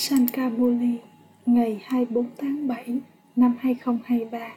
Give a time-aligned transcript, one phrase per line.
[0.00, 0.98] Sankabuli
[1.46, 3.00] ngày 24 tháng 7
[3.36, 4.52] năm 2023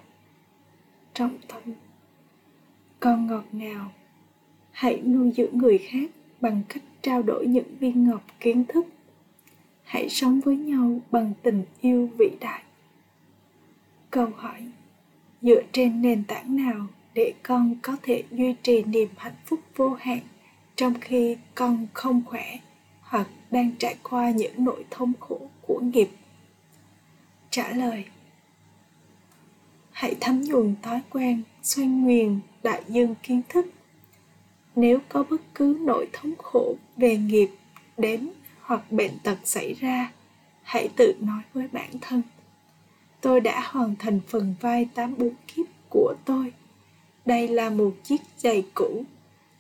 [1.14, 1.62] Trọng tâm,
[3.00, 3.92] Con ngọt ngào.
[4.72, 8.86] Hãy nuôi dưỡng người khác bằng cách trao đổi những viên ngọc kiến thức.
[9.84, 12.64] Hãy sống với nhau bằng tình yêu vĩ đại.
[14.12, 14.62] Câu hỏi,
[15.42, 19.90] Dựa trên nền tảng nào để con có thể duy trì niềm hạnh phúc vô
[20.00, 20.20] hạn
[20.76, 22.60] trong khi con không khỏe
[23.02, 26.10] hoặc đang trải qua những nỗi thống khổ của nghiệp.
[27.50, 28.06] Trả lời,
[29.92, 33.66] hãy thấm nhuần thói quen xoay nguyền đại dương kiến thức.
[34.76, 37.50] Nếu có bất cứ nỗi thống khổ về nghiệp
[37.98, 38.30] đến
[38.62, 40.12] hoặc bệnh tật xảy ra,
[40.64, 42.22] hãy tự nói với bản thân,
[43.22, 46.54] tôi đã hoàn thành phần vai tám bốn kiếp của tôi.
[47.26, 49.04] Đây là một chiếc giày cũ.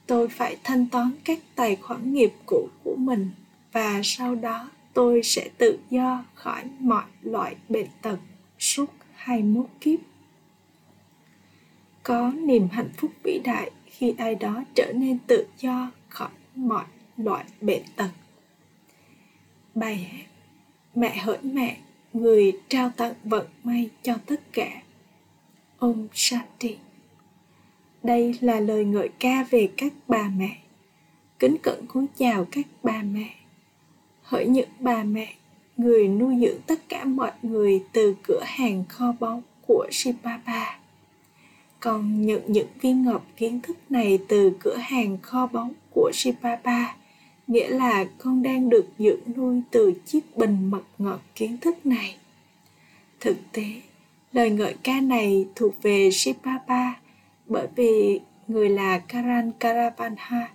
[0.08, 3.32] Tôi phải thanh toán các tài khoản nghiệp cũ của mình
[3.72, 8.18] và sau đó tôi sẽ tự do khỏi mọi loại bệnh tật
[8.60, 10.00] suốt 21 kiếp.
[12.04, 16.86] Có niềm hạnh phúc vĩ đại khi ai đó trở nên tự do khỏi mọi
[17.18, 18.10] loại bệnh tật.
[19.76, 20.26] Bài hát
[20.96, 21.78] Mẹ hỡi mẹ,
[22.14, 24.82] người trao tặng vận may cho tất cả.
[25.80, 26.78] Om Shanti
[28.04, 30.58] Đây là lời ngợi ca về các bà mẹ.
[31.40, 33.41] Kính cẩn cúi chào các bà mẹ
[34.32, 35.34] hỡi những bà mẹ
[35.78, 40.80] người nuôi dưỡng tất cả mọi người từ cửa hàng kho báu của Shibaba.
[41.80, 46.96] Còn nhận những viên ngọc kiến thức này từ cửa hàng kho báu của Shibaba,
[47.48, 52.16] nghĩa là con đang được dưỡng nuôi từ chiếc bình mật ngọt kiến thức này.
[53.20, 53.66] Thực tế,
[54.34, 57.00] lời ngợi ca này thuộc về Shibaba
[57.46, 60.52] bởi vì người là Karan Karavanha,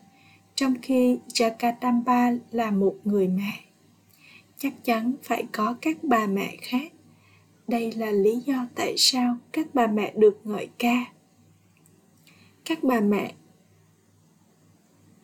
[0.54, 3.65] trong khi Jakatamba là một người mẹ
[4.58, 6.92] chắc chắn phải có các bà mẹ khác.
[7.68, 11.04] Đây là lý do tại sao các bà mẹ được ngợi ca.
[12.64, 13.34] Các bà mẹ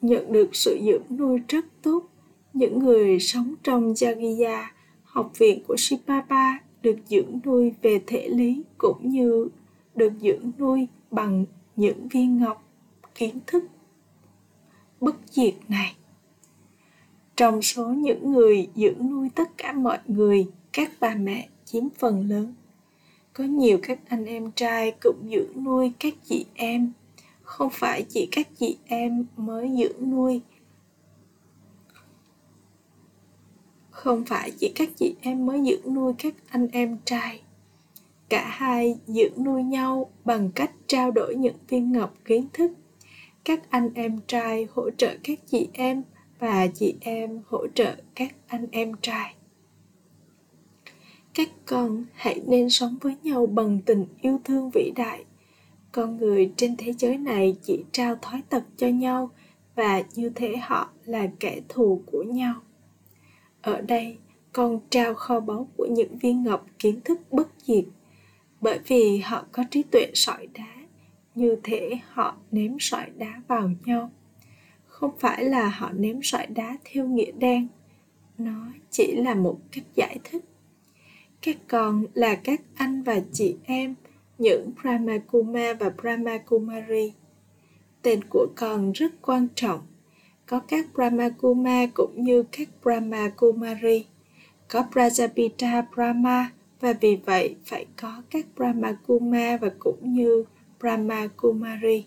[0.03, 2.03] nhận được sự dưỡng nuôi rất tốt.
[2.53, 4.65] Những người sống trong Jagiya,
[5.03, 9.49] học viện của Shipapa được dưỡng nuôi về thể lý cũng như
[9.95, 11.45] được dưỡng nuôi bằng
[11.77, 12.69] những viên ngọc
[13.15, 13.65] kiến thức.
[15.01, 15.95] Bất diệt này
[17.37, 22.29] trong số những người dưỡng nuôi tất cả mọi người, các bà mẹ chiếm phần
[22.29, 22.55] lớn.
[23.33, 26.93] Có nhiều các anh em trai cũng dưỡng nuôi các chị em.
[27.43, 30.41] Không phải chỉ các chị em mới dưỡng nuôi.
[33.91, 37.41] Không phải chỉ các chị em mới dưỡng nuôi các anh em trai.
[38.29, 42.73] Cả hai dưỡng nuôi nhau bằng cách trao đổi những viên ngọc kiến thức.
[43.45, 46.03] Các anh em trai hỗ trợ các chị em
[46.43, 49.35] và chị em hỗ trợ các anh em trai.
[51.35, 55.25] Các con hãy nên sống với nhau bằng tình yêu thương vĩ đại.
[55.93, 59.31] Con người trên thế giới này chỉ trao thói tật cho nhau
[59.75, 62.55] và như thế họ là kẻ thù của nhau.
[63.61, 64.17] Ở đây,
[64.53, 67.85] con trao kho báu của những viên ngọc kiến thức bất diệt.
[68.61, 70.75] Bởi vì họ có trí tuệ sỏi đá,
[71.35, 74.11] như thể họ ném sỏi đá vào nhau
[75.03, 77.69] không phải là họ ném sỏi đá theo nghĩa đen
[78.39, 80.45] nó chỉ là một cách giải thích.
[81.43, 83.95] Các con là các anh và chị em,
[84.39, 87.13] những brahmakuma và brahmakumari.
[88.03, 89.81] Tên của con rất quan trọng.
[90.47, 94.07] Có các brahmakuma cũng như các brahmakumari.
[94.69, 100.45] Có prajapita brahma và vì vậy phải có các brahmakuma và cũng như
[100.81, 102.05] brahmakumari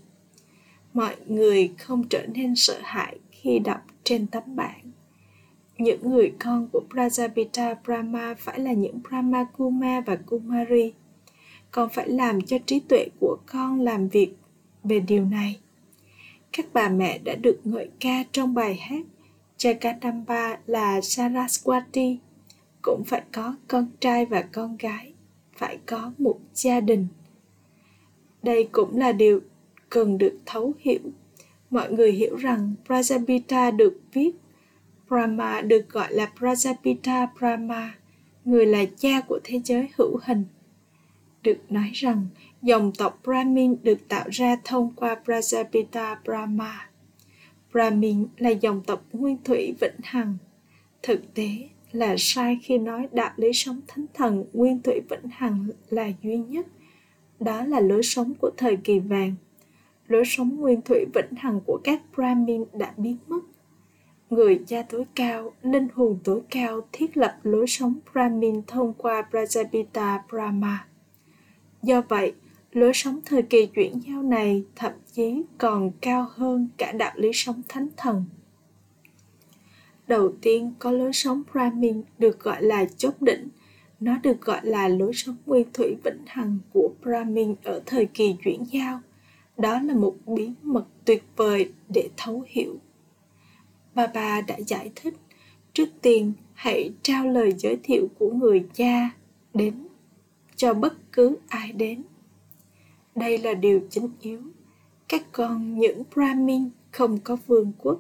[0.96, 4.86] mọi người không trở nên sợ hãi khi đọc trên tấm bảng
[5.78, 10.94] những người con của Prajapita Brahma phải là những Brahma Kuma và Kumari.
[11.72, 14.36] Con phải làm cho trí tuệ của con làm việc
[14.84, 15.60] về điều này.
[16.52, 19.06] Các bà mẹ đã được ngợi ca trong bài hát
[19.58, 22.18] Jagadamba là Saraswati.
[22.82, 25.14] Cũng phải có con trai và con gái,
[25.58, 27.08] phải có một gia đình.
[28.44, 29.40] Đây cũng là điều
[29.96, 31.00] cần được thấu hiểu.
[31.70, 34.32] Mọi người hiểu rằng Prajapita được viết
[35.10, 37.96] Brahma được gọi là Prajapita Brahma,
[38.46, 40.44] người là cha của thế giới hữu hình.
[41.44, 42.28] Được nói rằng
[42.62, 46.90] dòng tộc Brahmin được tạo ra thông qua Prajapita Brahma.
[47.72, 50.38] Brahmin là dòng tộc nguyên thủy vĩnh hằng.
[51.04, 51.50] Thực tế
[51.92, 56.38] là sai khi nói đạo lý sống thánh thần nguyên thủy vĩnh hằng là duy
[56.38, 56.68] nhất.
[57.40, 59.36] Đó là lối sống của thời kỳ vàng
[60.08, 63.40] lối sống nguyên thủy vĩnh hằng của các Brahmin đã biến mất.
[64.30, 69.28] người cha tối cao, linh hồn tối cao thiết lập lối sống Brahmin thông qua
[69.32, 70.88] Prajapita Brahma.
[71.82, 72.34] Do vậy,
[72.72, 77.32] lối sống thời kỳ chuyển giao này thậm chí còn cao hơn cả đạo lý
[77.34, 78.26] sống thánh thần.
[80.08, 83.48] Đầu tiên có lối sống Brahmin được gọi là chốt đỉnh.
[84.00, 88.36] Nó được gọi là lối sống nguyên thủy vĩnh hằng của Brahmin ở thời kỳ
[88.44, 89.00] chuyển giao.
[89.58, 92.76] Đó là một bí mật tuyệt vời để thấu hiểu.
[93.96, 95.14] Bà bà đã giải thích,
[95.74, 99.10] trước tiên hãy trao lời giới thiệu của người cha
[99.54, 99.88] đến
[100.56, 102.04] cho bất cứ ai đến.
[103.16, 104.42] Đây là điều chính yếu.
[105.08, 108.00] Các con những brahmin không có vương quốc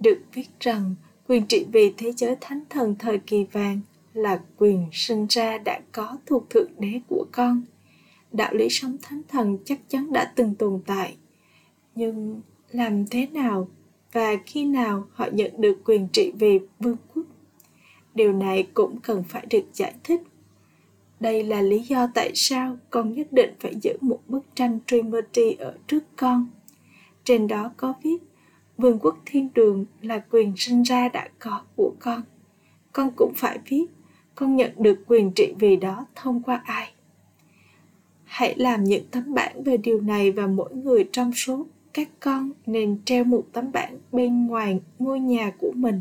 [0.00, 0.94] được viết rằng
[1.28, 3.80] quyền trị vì thế giới thánh thần thời kỳ vàng
[4.14, 7.62] là quyền sinh ra đã có thuộc thượng đế của con
[8.32, 11.16] đạo lý sống thánh thần chắc chắn đã từng tồn tại
[11.94, 12.40] nhưng
[12.70, 13.68] làm thế nào
[14.12, 17.26] và khi nào họ nhận được quyền trị vì vương quốc
[18.14, 20.20] điều này cũng cần phải được giải thích
[21.22, 25.52] đây là lý do tại sao con nhất định phải giữ một bức tranh trinity
[25.58, 26.46] ở trước con.
[27.24, 28.18] Trên đó có viết,
[28.78, 32.22] Vương quốc thiên đường là quyền sinh ra đã có của con.
[32.92, 33.86] Con cũng phải viết,
[34.34, 36.92] con nhận được quyền trị vì đó thông qua ai.
[38.32, 42.52] Hãy làm những tấm bảng về điều này và mỗi người trong số các con
[42.66, 46.00] nên treo một tấm bảng bên ngoài ngôi nhà của mình,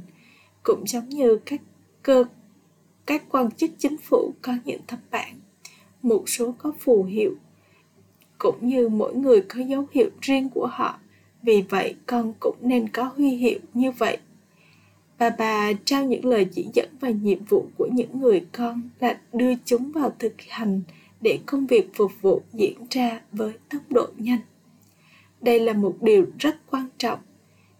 [0.63, 1.61] cũng giống như các
[2.03, 2.25] cơ
[3.05, 5.39] các quan chức chính phủ có những tấm bảng
[6.01, 7.35] một số có phù hiệu
[8.37, 10.99] cũng như mỗi người có dấu hiệu riêng của họ.
[11.43, 14.17] Vì vậy con cũng nên có huy hiệu như vậy.
[15.19, 19.19] Bà bà trao những lời chỉ dẫn và nhiệm vụ của những người con là
[19.33, 20.81] đưa chúng vào thực hành
[21.21, 24.39] để công việc phục vụ diễn ra với tốc độ nhanh.
[25.41, 27.19] Đây là một điều rất quan trọng.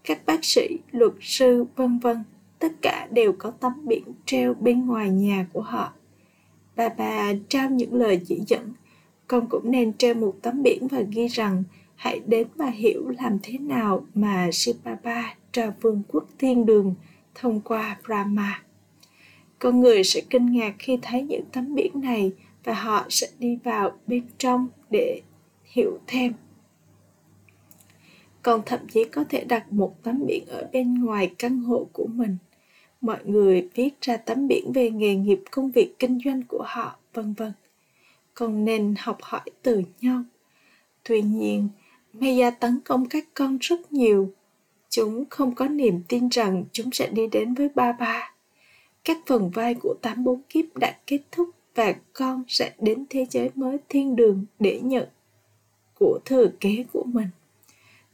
[0.04, 2.24] Các bác sĩ, luật sư, vân vân,
[2.58, 5.92] tất cả đều có tấm biển treo bên ngoài nhà của họ.
[6.76, 8.72] Bà bà trao những lời chỉ dẫn.
[9.26, 11.62] Con cũng nên treo một tấm biển và ghi rằng
[11.94, 16.94] hãy đến và hiểu làm thế nào mà Sipapa trao vương quốc thiên đường
[17.34, 18.62] thông qua Brahma.
[19.58, 22.32] Con người sẽ kinh ngạc khi thấy những tấm biển này
[22.64, 25.20] và họ sẽ đi vào bên trong để
[25.64, 26.32] hiểu thêm.
[28.42, 32.06] còn thậm chí có thể đặt một tấm biển ở bên ngoài căn hộ của
[32.06, 32.36] mình.
[33.00, 36.98] Mọi người viết ra tấm biển về nghề nghiệp công việc kinh doanh của họ,
[37.14, 37.52] vân vân.
[38.34, 40.22] Còn nên học hỏi từ nhau.
[41.04, 41.68] Tuy nhiên,
[42.12, 44.32] Maya tấn công các con rất nhiều.
[44.88, 48.32] Chúng không có niềm tin rằng chúng sẽ đi đến với ba ba
[49.04, 53.26] các phần vai của tám bốn kiếp đã kết thúc và con sẽ đến thế
[53.30, 55.08] giới mới thiên đường để nhận
[55.98, 57.28] của thừa kế của mình.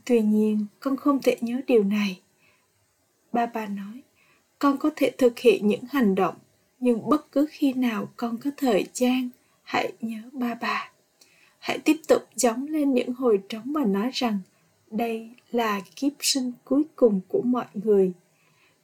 [0.05, 2.21] Tuy nhiên, con không thể nhớ điều này.
[3.33, 4.03] Ba ba nói,
[4.59, 6.35] con có thể thực hiện những hành động,
[6.81, 9.31] nhưng bất cứ khi nào con có thời gian,
[9.63, 10.93] hãy nhớ ba bà
[11.69, 14.39] hãy tiếp tục giống lên những hồi trống và nói rằng,
[14.91, 18.13] đây là kiếp sinh cuối cùng của mọi người.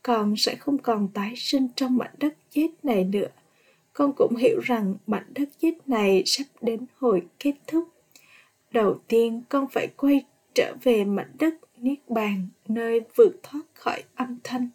[0.02, 3.28] Con sẽ không còn tái sinh trong mảnh đất chết này nữa
[3.94, 7.88] con cũng hiểu rằng mảnh đất chết này sắp đến hồi kết thúc.
[8.70, 10.24] Đầu tiên, con phải quay
[10.54, 14.68] trở về mảnh đất niết bàn, nơi vượt thoát khỏi âm thanh.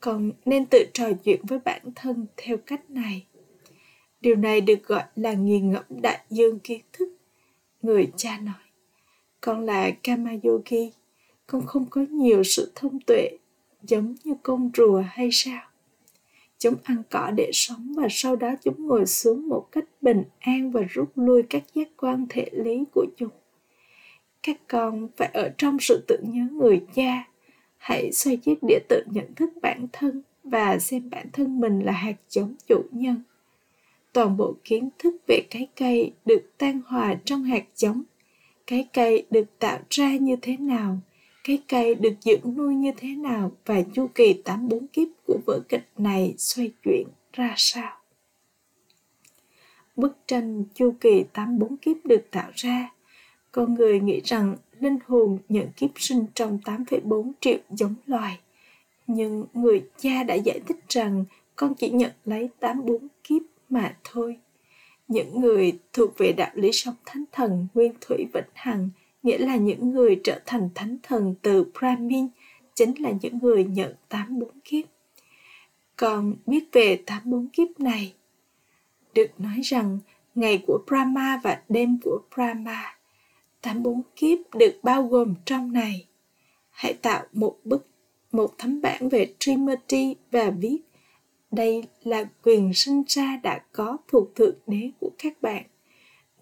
[0.00, 3.26] Con nên tự trò chuyện với bản thân theo cách này.
[4.20, 7.08] Điều này được gọi là nghiền ngẫm đại dương kiến thức.
[7.82, 8.64] Người cha nói,
[9.40, 10.92] con là kama yogi
[11.50, 13.38] con không có nhiều sự thông tuệ
[13.82, 15.69] giống như con rùa hay sao?
[16.60, 20.70] Chúng ăn cỏ để sống và sau đó chúng ngồi xuống một cách bình an
[20.70, 23.30] và rút lui các giác quan thể lý của chúng.
[24.42, 27.28] Các con phải ở trong sự tưởng nhớ người cha.
[27.76, 31.92] Hãy xoay chiếc đĩa tự nhận thức bản thân và xem bản thân mình là
[31.92, 33.22] hạt giống chủ nhân.
[34.12, 38.02] Toàn bộ kiến thức về cái cây được tan hòa trong hạt giống.
[38.66, 40.98] Cái cây được tạo ra như thế nào?
[41.44, 45.38] Cái cây được dưỡng nuôi như thế nào và chu kỳ tám bốn kiếp của
[45.46, 47.96] vở kịch này xoay chuyển ra sao
[49.96, 52.90] bức tranh chu kỳ tám bốn kiếp được tạo ra
[53.52, 58.38] con người nghĩ rằng linh hồn nhận kiếp sinh trong 8,4 triệu giống loài.
[59.06, 61.24] Nhưng người cha đã giải thích rằng
[61.56, 64.36] con chỉ nhận lấy 84 kiếp mà thôi.
[65.08, 68.88] Những người thuộc về đạo lý sống thánh thần nguyên thủy vĩnh hằng,
[69.22, 72.28] nghĩa là những người trở thành thánh thần từ Brahmin,
[72.74, 74.84] chính là những người nhận 84 kiếp.
[75.96, 78.14] Còn biết về 84 kiếp này,
[79.14, 79.98] được nói rằng
[80.34, 82.96] ngày của Brahma và đêm của Brahma
[83.62, 86.06] tám bốn kiếp được bao gồm trong này
[86.70, 87.86] hãy tạo một bức
[88.32, 90.78] một tấm bản về Trimurti và viết
[91.50, 95.64] đây là quyền sinh ra đã có thuộc thượng đế của các bạn.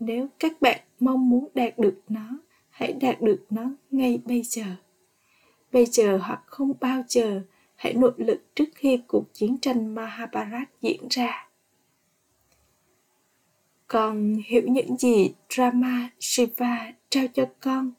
[0.00, 2.38] Nếu các bạn mong muốn đạt được nó,
[2.78, 4.62] hãy đạt được nó ngay bây giờ.
[5.72, 7.42] Bây giờ hoặc không bao giờ,
[7.74, 11.48] hãy nỗ lực trước khi cuộc chiến tranh Mahabharat diễn ra.
[13.86, 17.92] Con hiểu những gì Rama Shiva trao cho con,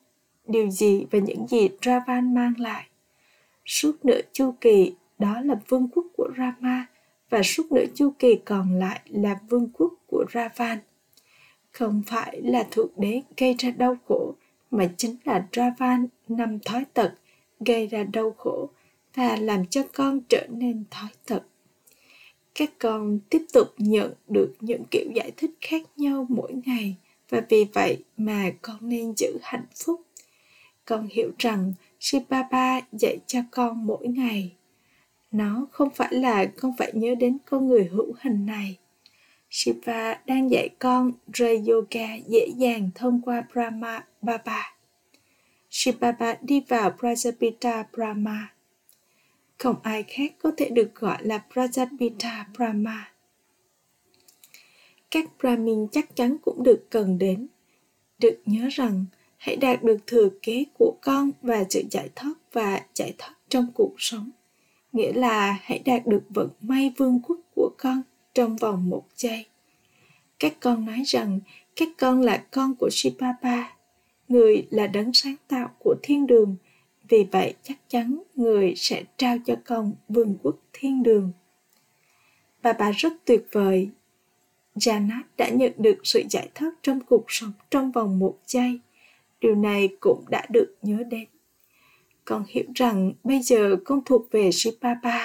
[0.48, 2.86] điều gì và những gì Ravan mang lại.
[3.66, 6.86] Suốt nửa chu kỳ, đó là vương quốc của Rama
[7.30, 10.80] và suốt nửa chu kỳ còn lại là vương quốc của Ravan.
[11.72, 14.36] Không phải là thượng đế gây ra đau khổ,
[14.72, 17.14] mà chính là Ravan năm thói tật,
[17.60, 18.70] gây ra đau khổ
[19.16, 21.44] và làm cho con trở nên thói tật.
[22.56, 26.96] Các con tiếp tục nhận được những kiểu giải thích khác nhau mỗi ngày
[27.30, 30.02] và vì vậy mà con nên giữ hạnh phúc.
[30.86, 34.52] Con hiểu rằng Shibaba Baba dạy cho con mỗi ngày
[35.32, 38.78] nó không phải là con phải nhớ đến con người hữu hình này
[39.50, 44.74] shiva đang dạy con rời yoga dễ dàng thông qua brahma baba.
[45.70, 48.54] Shiva đi vào prajapita brahma.
[49.58, 53.12] Không ai khác có thể được gọi là prajapita brahma.
[55.12, 57.48] Các brahmin chắc chắn cũng được cần đến.
[58.20, 59.06] Được nhớ rằng,
[59.38, 63.68] hãy đạt được thừa kế của con và sự giải thoát và giải thoát trong
[63.74, 64.32] cuộc sống.
[64.92, 68.02] Nghĩa là hãy đạt được vận may vương quốc của con
[68.34, 69.46] trong vòng một giây.
[70.40, 71.40] Các con nói rằng
[71.76, 73.64] các con là con của Shipapa,
[74.28, 76.56] người là đấng sáng tạo của thiên đường,
[77.10, 81.32] vì vậy chắc chắn người sẽ trao cho con vương quốc thiên đường.
[82.62, 83.90] Bà bà rất tuyệt vời.
[84.76, 88.80] Janet đã nhận được sự giải thoát trong cuộc sống trong vòng một giây.
[89.42, 91.26] Điều này cũng đã được nhớ đến
[92.30, 95.20] con hiểu rằng bây giờ con thuộc về Shipapa.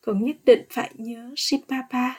[0.00, 2.17] Con nhất định phải nhớ Shipapa.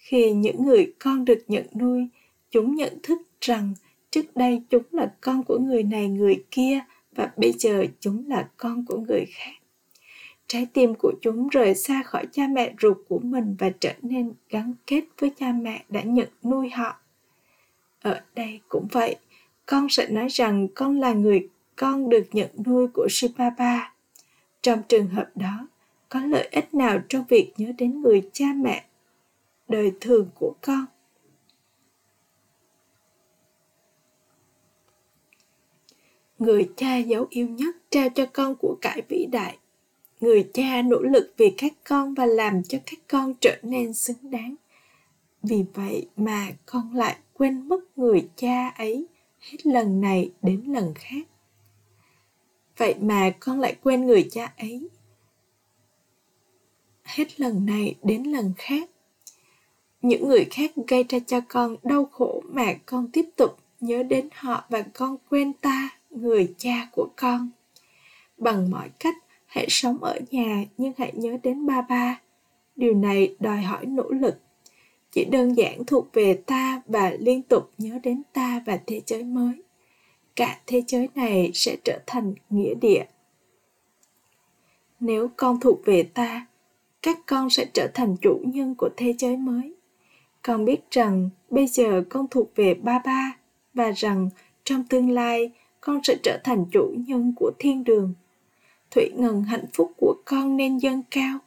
[0.00, 2.08] Khi những người con được nhận nuôi,
[2.50, 3.74] chúng nhận thức rằng
[4.10, 6.80] trước đây chúng là con của người này người kia
[7.12, 9.52] và bây giờ chúng là con của người khác.
[10.46, 14.32] Trái tim của chúng rời xa khỏi cha mẹ ruột của mình và trở nên
[14.48, 16.96] gắn kết với cha mẹ đã nhận nuôi họ.
[18.02, 19.16] Ở đây cũng vậy,
[19.66, 23.92] con sẽ nói rằng con là người con được nhận nuôi của Shipapa.
[24.62, 25.68] Trong trường hợp đó,
[26.08, 28.84] có lợi ích nào trong việc nhớ đến người cha mẹ
[29.70, 30.86] đời thường của con?
[36.38, 39.58] Người cha dấu yêu nhất trao cho con của cải vĩ đại.
[40.20, 44.30] Người cha nỗ lực vì các con và làm cho các con trở nên xứng
[44.30, 44.54] đáng.
[45.42, 49.06] Vì vậy mà con lại quên mất người cha ấy
[49.40, 51.28] hết lần này đến lần khác
[52.76, 54.88] vậy mà con lại quên người cha ấy
[57.04, 58.89] hết lần này đến lần khác
[60.02, 64.28] những người khác gây ra cho con đau khổ mà con tiếp tục nhớ đến
[64.34, 67.50] họ và con quên ta, người cha của con.
[68.38, 69.16] Bằng mọi cách,
[69.46, 72.20] hãy sống ở nhà nhưng hãy nhớ đến ba ba.
[72.76, 74.40] Điều này đòi hỏi nỗ lực.
[75.12, 79.24] Chỉ đơn giản thuộc về ta và liên tục nhớ đến ta và thế giới
[79.24, 79.62] mới.
[80.36, 83.04] Cả thế giới này sẽ trở thành nghĩa địa.
[85.00, 86.46] Nếu con thuộc về ta,
[87.02, 89.74] các con sẽ trở thành chủ nhân của thế giới mới
[90.42, 93.36] con biết rằng bây giờ con thuộc về ba ba
[93.74, 94.28] và rằng
[94.64, 98.14] trong tương lai con sẽ trở thành chủ nhân của thiên đường
[98.90, 101.38] thủy ngân hạnh phúc của con nên dâng cao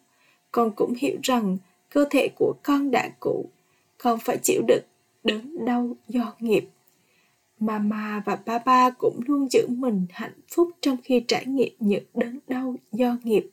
[0.51, 1.57] con cũng hiểu rằng
[1.89, 3.50] cơ thể của con đã cũ
[3.97, 4.83] con phải chịu đựng
[5.23, 6.69] đớn đau do nghiệp
[7.59, 12.39] Mama và Papa cũng luôn giữ mình hạnh phúc trong khi trải nghiệm những đớn
[12.47, 13.50] đau do nghiệp.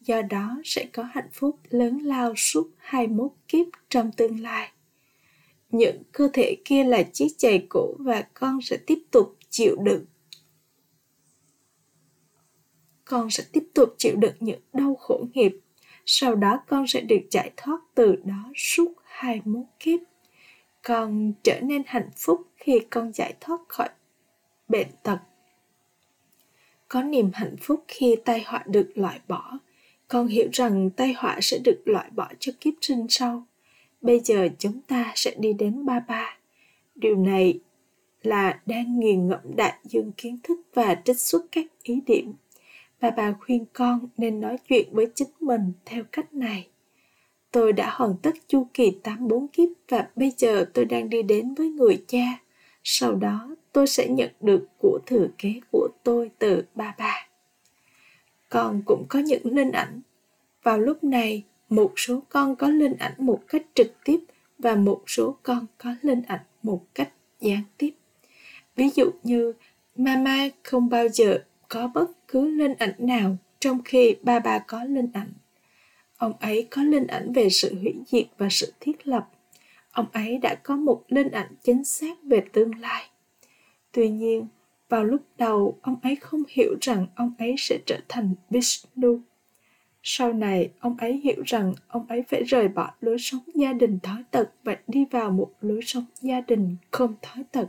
[0.00, 4.70] Do đó sẽ có hạnh phúc lớn lao suốt 21 kiếp trong tương lai.
[5.76, 10.04] Những cơ thể kia là chiếc giày cũ và con sẽ tiếp tục chịu đựng.
[13.04, 15.60] Con sẽ tiếp tục chịu đựng những đau khổ nghiệp.
[16.06, 20.00] Sau đó con sẽ được giải thoát từ đó suốt 21 kiếp
[20.86, 23.88] con trở nên hạnh phúc khi con giải thoát khỏi
[24.68, 25.18] bệnh tật
[26.88, 29.58] có niềm hạnh phúc khi tai họa được loại bỏ
[30.08, 33.46] con hiểu rằng tai họa sẽ được loại bỏ cho kiếp sinh sau
[34.00, 36.38] bây giờ chúng ta sẽ đi đến ba ba
[36.94, 37.60] điều này
[38.22, 42.34] là đang nghiền ngẫm đại dương kiến thức và trích xuất các ý điểm
[43.00, 46.68] và bà khuyên con nên nói chuyện với chính mình theo cách này
[47.56, 51.54] Tôi đã hoàn tất chu kỳ 84 kiếp và bây giờ tôi đang đi đến
[51.54, 52.40] với người cha.
[52.84, 57.28] Sau đó, tôi sẽ nhận được của thừa kế của tôi từ ba ba.
[58.48, 60.00] con cũng có những linh ảnh
[60.62, 64.20] vào lúc này một số con có lên ảnh một cách trực tiếp
[64.58, 67.90] và một số con có lên ảnh một cách gián tiếp.
[68.76, 69.52] Ví dụ như
[69.96, 74.84] mama không bao giờ có bất cứ lên ảnh nào trong khi ba ba có
[74.84, 75.32] lên ảnh.
[76.16, 79.28] Ông ấy có lên ảnh về sự hủy diệt và sự thiết lập.
[79.90, 83.02] Ông ấy đã có một lên ảnh chính xác về tương lai.
[83.92, 84.46] Tuy nhiên,
[84.88, 89.20] vào lúc đầu, ông ấy không hiểu rằng ông ấy sẽ trở thành vishnu
[90.08, 93.98] sau này, ông ấy hiểu rằng ông ấy phải rời bỏ lối sống gia đình
[94.02, 97.68] thói tật và đi vào một lối sống gia đình không thói tật.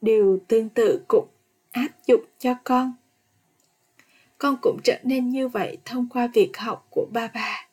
[0.00, 1.28] Điều tương tự cũng
[1.70, 2.92] áp dụng cho con.
[4.38, 7.68] Con cũng trở nên như vậy thông qua việc học của ba bà.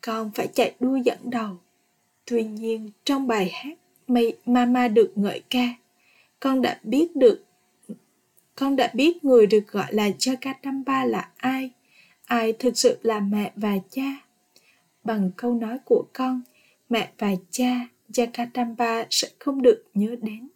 [0.00, 1.56] Con phải chạy đua dẫn đầu.
[2.24, 3.78] Tuy nhiên, trong bài hát
[4.46, 5.68] mama được ngợi ca,
[6.40, 7.44] con đã biết được,
[8.54, 11.70] con đã biết người được gọi là Jagadamba là ai
[12.26, 14.16] ai thực sự là mẹ và cha?
[15.04, 16.42] Bằng câu nói của con,
[16.88, 20.48] mẹ và cha jakartamba sẽ không được nhớ đến.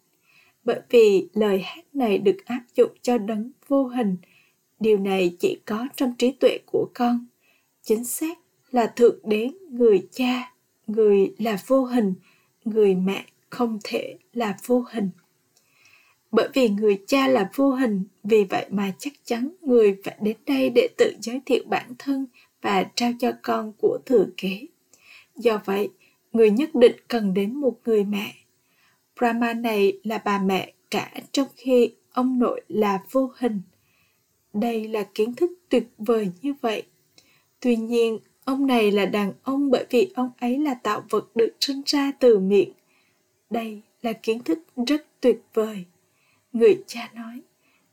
[0.63, 4.17] Bởi vì lời hát này được áp dụng cho đấng vô hình.
[4.79, 7.25] Điều này chỉ có trong trí tuệ của con.
[7.83, 8.37] Chính xác
[8.71, 10.53] là thượng đế, người cha,
[10.87, 12.13] người là vô hình,
[12.65, 15.09] người mẹ không thể là vô hình
[16.31, 20.37] bởi vì người cha là vô hình, vì vậy mà chắc chắn người phải đến
[20.45, 22.25] đây để tự giới thiệu bản thân
[22.61, 24.65] và trao cho con của thừa kế.
[25.35, 25.89] Do vậy,
[26.33, 28.33] người nhất định cần đến một người mẹ.
[29.19, 33.61] Brahma này là bà mẹ cả trong khi ông nội là vô hình.
[34.53, 36.83] Đây là kiến thức tuyệt vời như vậy.
[37.59, 41.55] Tuy nhiên, ông này là đàn ông bởi vì ông ấy là tạo vật được
[41.59, 42.71] sinh ra từ miệng.
[43.49, 45.85] Đây là kiến thức rất tuyệt vời
[46.53, 47.41] người cha nói,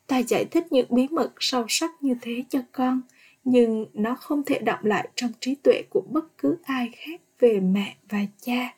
[0.07, 3.01] ta giải thích những bí mật sâu sắc như thế cho con,
[3.45, 7.61] nhưng nó không thể động lại trong trí tuệ của bất cứ ai khác về
[7.61, 8.75] mẹ và cha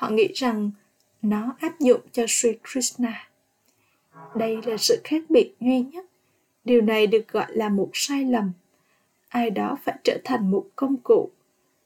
[0.00, 0.70] họ nghĩ rằng
[1.22, 3.28] nó áp dụng cho Sri Krishna.
[4.34, 6.04] Đây là sự khác biệt duy nhất.
[6.64, 8.52] Điều này được gọi là một sai lầm.
[9.28, 11.30] Ai đó phải trở thành một công cụ.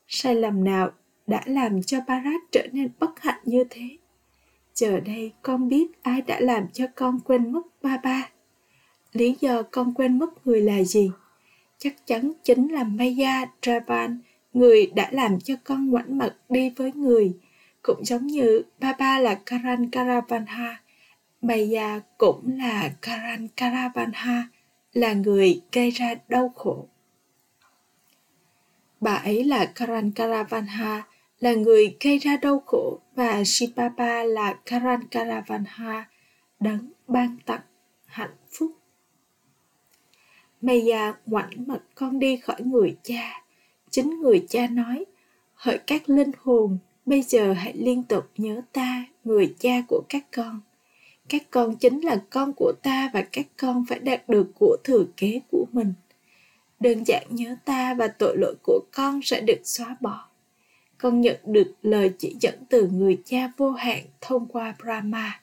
[0.08, 0.90] Sai lầm nào
[1.26, 3.82] đã làm cho Bharat trở nên bất hạnh như thế?
[4.74, 8.28] Giờ đây con biết ai đã làm cho con quên mất ba ba.
[9.12, 11.10] Lý do con quên mất người là gì?
[11.78, 14.18] Chắc chắn chính là Maya Dravan,
[14.52, 17.32] người đã làm cho con ngoảnh mặt đi với người,
[17.82, 20.82] cũng giống như ba ba là Karan Karavanha,
[21.42, 24.48] Maya cũng là Karan Karavanha,
[24.92, 26.88] là người gây ra đau khổ.
[29.00, 31.02] Bà ấy là Karan Karavanha,
[31.44, 36.08] là người gây ra đau khổ và Sipapa là Karan Karavanha,
[36.60, 37.60] đấng ban tặng
[38.06, 38.72] hạnh phúc.
[40.60, 43.44] Maya à, ngoảnh mặt con đi khỏi người cha.
[43.90, 45.04] Chính người cha nói,
[45.54, 50.24] hỡi các linh hồn, bây giờ hãy liên tục nhớ ta, người cha của các
[50.36, 50.60] con.
[51.28, 55.04] Các con chính là con của ta và các con phải đạt được của thừa
[55.16, 55.92] kế của mình.
[56.80, 60.28] Đơn giản nhớ ta và tội lỗi của con sẽ được xóa bỏ
[61.04, 65.40] con nhận được lời chỉ dẫn từ người cha vô hạn thông qua Brahma.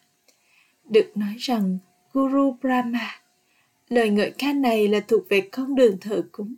[0.89, 1.77] Được nói rằng
[2.13, 3.21] Guru Brahma,
[3.89, 6.55] lời ngợi ca này là thuộc về con đường thờ cúng.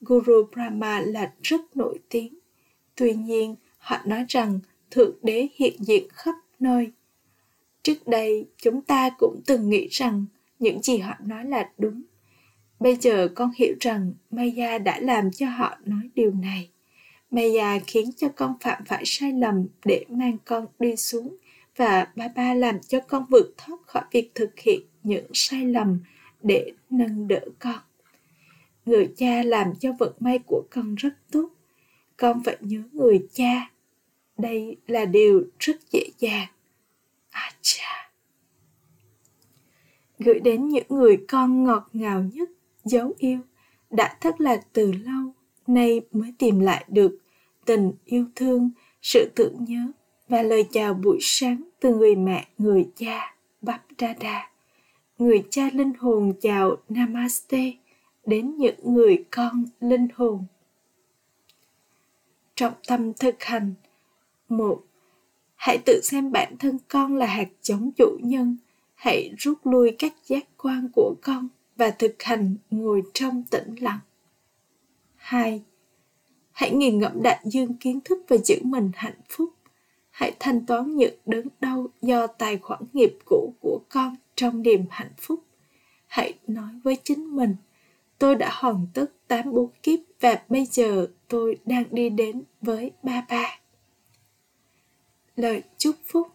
[0.00, 2.38] Guru Brahma là rất nổi tiếng.
[2.96, 6.90] Tuy nhiên, họ nói rằng Thượng Đế hiện diện khắp nơi.
[7.82, 10.24] Trước đây, chúng ta cũng từng nghĩ rằng
[10.58, 12.02] những gì họ nói là đúng.
[12.80, 16.70] Bây giờ con hiểu rằng Maya đã làm cho họ nói điều này.
[17.30, 21.36] Maya khiến cho con phạm phải sai lầm để mang con đi xuống
[21.76, 26.00] và ba ba làm cho con vượt thoát khỏi việc thực hiện những sai lầm
[26.42, 27.78] để nâng đỡ con.
[28.86, 31.48] Người cha làm cho vận may của con rất tốt.
[32.16, 33.70] Con phải nhớ người cha.
[34.38, 36.48] Đây là điều rất dễ dàng.
[37.30, 38.10] À cha.
[40.18, 42.48] Gửi đến những người con ngọt ngào nhất,
[42.84, 43.38] dấu yêu,
[43.90, 45.32] đã thất lạc từ lâu
[45.68, 47.18] nay mới tìm lại được
[47.64, 48.70] tình yêu thương,
[49.02, 49.82] sự tưởng nhớ
[50.28, 54.50] và lời chào buổi sáng từ người mẹ, người cha, Bap Dada.
[55.18, 57.72] Người cha linh hồn chào Namaste
[58.26, 60.44] đến những người con linh hồn.
[62.54, 63.74] Trọng tâm thực hành
[64.48, 64.82] một
[65.58, 68.56] Hãy tự xem bản thân con là hạt giống chủ nhân.
[68.94, 73.98] Hãy rút lui các giác quan của con và thực hành ngồi trong tĩnh lặng.
[75.28, 75.62] 2.
[76.52, 79.50] Hãy nghiền ngẫm đại dương kiến thức và giữ mình hạnh phúc.
[80.10, 84.84] Hãy thanh toán những đớn đau do tài khoản nghiệp cũ của con trong niềm
[84.90, 85.40] hạnh phúc.
[86.06, 87.56] Hãy nói với chính mình,
[88.18, 92.90] tôi đã hoàn tất tám bốn kiếp và bây giờ tôi đang đi đến với
[93.02, 93.58] ba ba
[95.36, 96.28] lời chúc phúc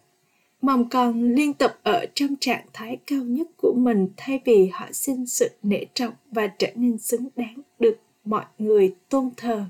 [0.61, 4.85] mong con liên tục ở trong trạng thái cao nhất của mình thay vì họ
[4.91, 9.65] xin sự nể trọng và trở nên xứng đáng được mọi người tôn thờ.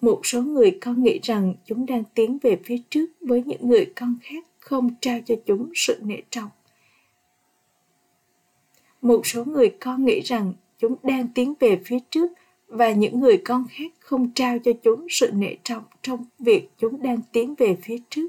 [0.00, 3.92] Một số người con nghĩ rằng chúng đang tiến về phía trước với những người
[3.96, 6.50] con khác không trao cho chúng sự nể trọng.
[9.02, 12.32] Một số người con nghĩ rằng chúng đang tiến về phía trước
[12.68, 17.02] và những người con khác không trao cho chúng sự nể trọng trong việc chúng
[17.02, 18.28] đang tiến về phía trước.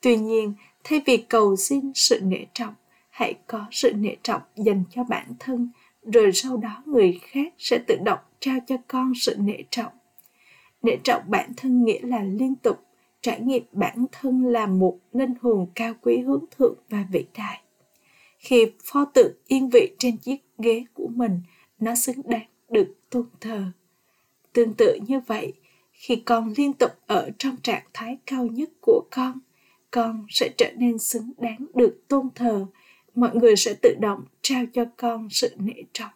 [0.00, 2.74] Tuy nhiên, thay vì cầu xin sự nể trọng,
[3.10, 5.70] hãy có sự nể trọng dành cho bản thân,
[6.02, 9.92] rồi sau đó người khác sẽ tự động trao cho con sự nể trọng.
[10.82, 12.78] Nể trọng bản thân nghĩa là liên tục,
[13.20, 17.60] trải nghiệm bản thân là một linh hồn cao quý hướng thượng và vĩ đại.
[18.38, 21.40] Khi pho tượng yên vị trên chiếc ghế của mình,
[21.78, 23.64] nó xứng đáng được tôn thờ.
[24.52, 25.52] Tương tự như vậy,
[25.92, 29.38] khi con liên tục ở trong trạng thái cao nhất của con
[29.90, 32.66] con sẽ trở nên xứng đáng được tôn thờ.
[33.14, 36.15] Mọi người sẽ tự động trao cho con sự nể trọng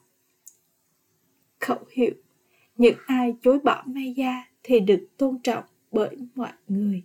[1.61, 2.15] khẩu hiệu
[2.77, 7.03] những ai chối bỏ Maya thì được tôn trọng bởi mọi người.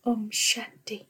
[0.00, 1.00] Om Shanti